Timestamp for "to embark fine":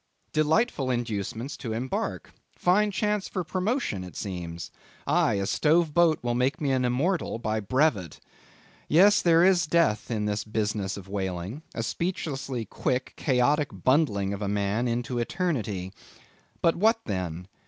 1.57-2.89